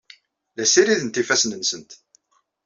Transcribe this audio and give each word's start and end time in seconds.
La 0.55 0.65
ssirident 0.67 1.19
ifassen-nsent. 1.21 1.91